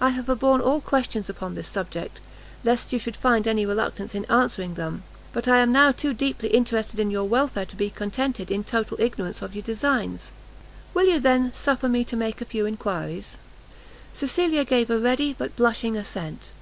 [0.00, 2.22] I have forborn all questions upon this subject,
[2.64, 5.02] lest you should find any reluctance in answering them;
[5.34, 8.96] but I am now too deeply interested in your welfare to be contented in total
[8.98, 10.32] ignorance of your designs;
[10.94, 13.36] will you, then, suffer me to make a few enquiries?"
[14.14, 16.52] Cecilia gave a ready, but blushing assent.